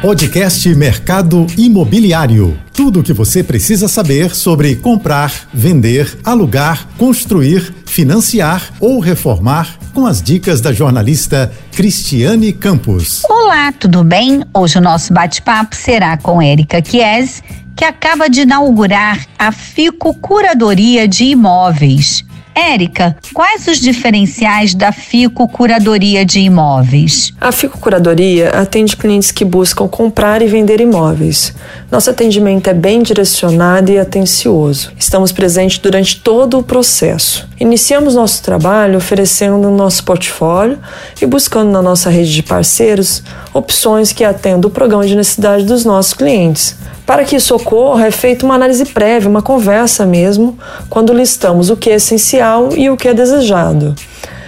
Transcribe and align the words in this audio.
Podcast 0.00 0.72
Mercado 0.76 1.44
Imobiliário. 1.56 2.56
Tudo 2.72 3.00
o 3.00 3.02
que 3.02 3.12
você 3.12 3.42
precisa 3.42 3.88
saber 3.88 4.32
sobre 4.32 4.76
comprar, 4.76 5.32
vender, 5.52 6.16
alugar, 6.22 6.86
construir, 6.96 7.74
financiar 7.84 8.72
ou 8.78 9.00
reformar 9.00 9.76
com 9.92 10.06
as 10.06 10.22
dicas 10.22 10.60
da 10.60 10.72
jornalista 10.72 11.52
Cristiane 11.72 12.52
Campos. 12.52 13.24
Olá, 13.28 13.72
tudo 13.72 14.04
bem? 14.04 14.44
Hoje 14.54 14.78
o 14.78 14.82
nosso 14.82 15.12
bate-papo 15.12 15.74
será 15.74 16.16
com 16.16 16.40
Érica 16.40 16.80
Chies, 16.84 17.42
que 17.74 17.84
acaba 17.84 18.28
de 18.28 18.42
inaugurar 18.42 19.26
a 19.36 19.50
Fico 19.50 20.14
Curadoria 20.14 21.08
de 21.08 21.24
Imóveis. 21.24 22.24
Érica, 22.58 23.16
quais 23.32 23.68
os 23.68 23.78
diferenciais 23.78 24.74
da 24.74 24.90
FICO 24.90 25.46
Curadoria 25.46 26.26
de 26.26 26.40
Imóveis? 26.40 27.32
A 27.40 27.52
FICO 27.52 27.78
Curadoria 27.78 28.50
atende 28.50 28.96
clientes 28.96 29.30
que 29.30 29.44
buscam 29.44 29.86
comprar 29.86 30.42
e 30.42 30.48
vender 30.48 30.80
imóveis. 30.80 31.54
Nosso 31.88 32.10
atendimento 32.10 32.68
é 32.68 32.74
bem 32.74 33.00
direcionado 33.00 33.92
e 33.92 33.98
atencioso. 33.98 34.92
Estamos 34.98 35.30
presentes 35.30 35.78
durante 35.78 36.20
todo 36.20 36.58
o 36.58 36.62
processo. 36.64 37.47
Iniciamos 37.60 38.14
nosso 38.14 38.40
trabalho 38.40 38.98
oferecendo 38.98 39.68
nosso 39.68 40.04
portfólio 40.04 40.78
e 41.20 41.26
buscando 41.26 41.72
na 41.72 41.82
nossa 41.82 42.08
rede 42.08 42.32
de 42.32 42.42
parceiros 42.42 43.20
opções 43.52 44.12
que 44.12 44.22
atendam 44.22 44.70
o 44.70 44.72
programa 44.72 45.04
de 45.04 45.16
necessidade 45.16 45.64
dos 45.64 45.84
nossos 45.84 46.14
clientes. 46.14 46.76
Para 47.04 47.24
que 47.24 47.34
isso 47.34 47.56
ocorra, 47.56 48.06
é 48.06 48.10
feita 48.12 48.44
uma 48.44 48.54
análise 48.54 48.84
prévia, 48.84 49.28
uma 49.28 49.42
conversa 49.42 50.06
mesmo, 50.06 50.56
quando 50.88 51.12
listamos 51.12 51.68
o 51.68 51.76
que 51.76 51.90
é 51.90 51.94
essencial 51.94 52.68
e 52.76 52.88
o 52.90 52.96
que 52.96 53.08
é 53.08 53.14
desejado. 53.14 53.92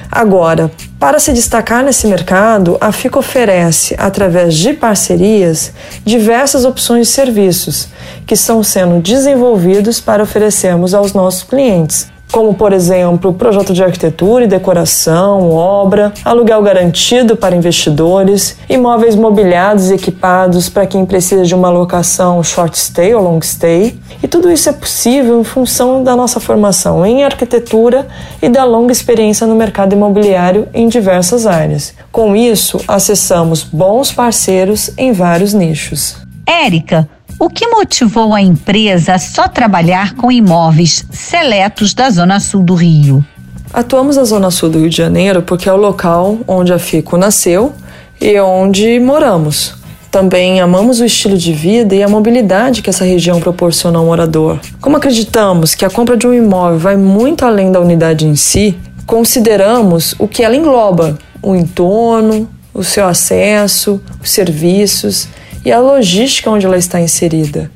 Agora, 0.09 0.70
para 0.98 1.18
se 1.18 1.32
destacar 1.32 1.82
nesse 1.82 2.06
mercado, 2.06 2.77
a 2.80 2.92
FICO 2.92 3.18
oferece, 3.18 3.96
através 3.98 4.54
de 4.54 4.73
parcerias, 4.73 5.73
diversas 6.04 6.65
opções 6.65 7.09
de 7.09 7.12
serviços 7.12 7.88
que 8.24 8.34
estão 8.34 8.62
sendo 8.62 9.01
desenvolvidos 9.01 10.01
para 10.01 10.23
oferecermos 10.23 10.95
aos 10.95 11.12
nossos 11.12 11.43
clientes 11.43 12.09
como 12.30 12.54
por 12.54 12.73
exemplo 12.73 13.32
projeto 13.32 13.73
de 13.73 13.82
arquitetura 13.82 14.45
e 14.45 14.48
decoração, 14.48 15.50
obra, 15.50 16.12
aluguel 16.24 16.62
garantido 16.62 17.37
para 17.37 17.56
investidores, 17.56 18.56
imóveis 18.68 19.14
mobiliados 19.14 19.90
e 19.90 19.95
equipados 19.95 20.68
para 20.68 20.87
quem 20.87 21.04
precisa 21.04 21.45
de 21.45 21.54
uma 21.54 21.70
locação 21.70 22.42
short 22.42 22.78
stay 22.78 23.14
ou 23.14 23.22
long 23.22 23.40
stay. 23.40 23.98
E 24.22 24.28
tudo 24.28 24.50
isso 24.50 24.68
é 24.68 24.72
possível 24.72 25.40
em 25.40 25.45
função 25.45 26.02
da 26.02 26.14
nossa 26.14 26.40
formação 26.40 27.04
em 27.04 27.24
arquitetura 27.24 28.06
e 28.40 28.48
da 28.48 28.65
longa 28.65 28.92
experiência 28.92 29.46
no 29.46 29.54
mercado 29.54 29.94
imobiliário 29.94 30.68
em 30.72 30.88
diversas 30.88 31.46
áreas. 31.46 31.94
Com 32.12 32.37
isso, 32.37 32.80
acessamos 32.87 33.62
bons 33.62 34.12
parceiros 34.12 34.90
em 34.96 35.12
vários 35.12 35.54
nichos. 35.54 36.16
Érica, 36.46 37.09
o 37.41 37.49
que 37.49 37.66
motivou 37.66 38.35
a 38.35 38.43
empresa 38.43 39.15
a 39.15 39.19
só 39.19 39.49
trabalhar 39.49 40.15
com 40.15 40.30
imóveis 40.30 41.07
seletos 41.10 41.95
da 41.95 42.10
Zona 42.10 42.38
Sul 42.38 42.63
do 42.63 42.74
Rio? 42.74 43.24
Atuamos 43.73 44.16
na 44.16 44.24
Zona 44.24 44.51
Sul 44.51 44.69
do 44.69 44.79
Rio 44.79 44.91
de 44.91 44.96
Janeiro 44.99 45.41
porque 45.41 45.66
é 45.66 45.73
o 45.73 45.77
local 45.77 46.38
onde 46.46 46.71
a 46.71 46.79
FICO 46.79 47.16
nasceu 47.16 47.73
e 48.21 48.38
onde 48.38 49.01
moramos. 49.01 49.74
Também 50.11 50.61
amamos 50.61 51.01
o 51.01 51.05
estilo 51.05 51.38
de 51.38 51.55
vida 51.55 51.95
e 51.95 52.02
a 52.02 52.09
mobilidade 52.09 52.83
que 52.83 52.91
essa 52.91 53.07
região 53.07 53.41
proporciona 53.41 53.99
ao 53.99 54.05
morador. 54.05 54.61
Como 54.79 54.99
acreditamos 54.99 55.74
que 55.74 55.85
a 55.87 55.91
compra 55.91 56.18
de 56.18 56.27
um 56.27 56.35
imóvel 56.35 56.79
vai 56.79 56.96
muito 56.96 57.46
além 57.46 57.73
da 57.73 57.80
unidade 57.80 58.27
em 58.27 58.37
si, 58.37 58.77
consideramos 59.07 60.15
o 60.18 60.29
que 60.29 60.43
ela 60.43 60.57
engloba: 60.57 61.16
o 61.41 61.57
entorno, 61.57 62.46
o 62.74 62.85
seu 62.85 63.07
acesso, 63.07 63.99
os 64.22 64.31
serviços 64.31 65.27
e 65.64 65.72
a 65.72 65.78
logística 65.78 66.50
onde 66.50 66.66
ela 66.66 66.78
está 66.78 67.00
inserida. 67.00 67.70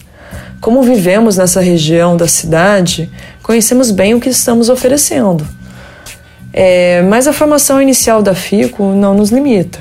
Como 0.61 0.83
vivemos 0.83 1.37
nessa 1.37 1.61
região 1.61 2.17
da 2.17 2.27
cidade, 2.27 3.11
conhecemos 3.43 3.91
bem 3.91 4.15
o 4.15 4.21
que 4.21 4.31
estamos 4.31 4.69
oferecendo. 4.69 5.47
É, 6.53 7.03
mas 7.03 7.27
a 7.27 7.33
formação 7.33 7.83
inicial 7.83 8.23
da 8.23 8.35
FICO 8.35 8.95
não 8.95 9.13
nos 9.13 9.31
limita. 9.31 9.79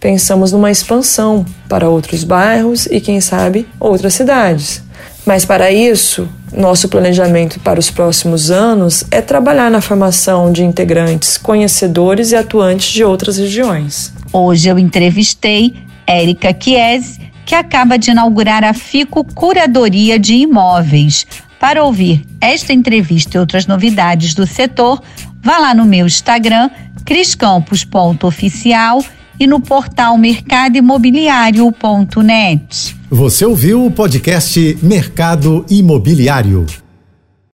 Pensamos 0.00 0.52
numa 0.52 0.70
expansão 0.70 1.46
para 1.68 1.88
outros 1.88 2.24
bairros 2.24 2.86
e, 2.86 3.00
quem 3.00 3.20
sabe, 3.20 3.66
outras 3.80 4.14
cidades. 4.14 4.82
Mas 5.24 5.44
para 5.44 5.70
isso, 5.70 6.28
nosso 6.52 6.88
planejamento 6.88 7.60
para 7.60 7.78
os 7.78 7.90
próximos 7.90 8.50
anos 8.50 9.04
é 9.10 9.20
trabalhar 9.20 9.70
na 9.70 9.80
formação 9.80 10.50
de 10.50 10.64
integrantes 10.64 11.36
conhecedores 11.36 12.32
e 12.32 12.36
atuantes 12.36 12.90
de 12.90 13.04
outras 13.04 13.36
regiões. 13.36 14.12
Hoje 14.32 14.68
eu 14.68 14.78
entrevistei 14.78 15.74
Érica 16.06 16.56
Chiesi, 16.58 17.27
que 17.48 17.54
acaba 17.54 17.96
de 17.96 18.10
inaugurar 18.10 18.62
a 18.62 18.74
FICO 18.74 19.24
Curadoria 19.24 20.18
de 20.18 20.34
Imóveis. 20.34 21.26
Para 21.58 21.82
ouvir 21.82 22.26
esta 22.42 22.74
entrevista 22.74 23.38
e 23.38 23.40
outras 23.40 23.66
novidades 23.66 24.34
do 24.34 24.46
setor, 24.46 25.00
vá 25.42 25.56
lá 25.56 25.74
no 25.74 25.86
meu 25.86 26.06
Instagram, 26.06 26.68
criscampos.oficial 27.06 29.02
e 29.40 29.46
no 29.46 29.60
portal 29.60 30.18
mercadoimobiliário.net. 30.18 32.94
Você 33.08 33.46
ouviu 33.46 33.86
o 33.86 33.90
podcast 33.90 34.78
Mercado 34.82 35.64
Imobiliário. 35.70 36.66